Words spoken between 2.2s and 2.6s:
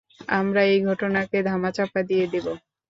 দেব।